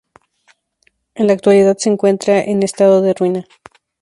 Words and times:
En 1.13 1.27
la 1.27 1.33
actualidad 1.33 1.77
se 1.77 1.91
encuentra 1.91 2.41
en 2.41 2.63
estado 2.63 3.03
de 3.03 3.13
ruina. 3.13 3.45